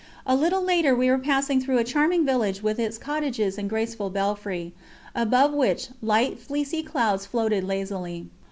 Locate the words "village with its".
2.25-2.97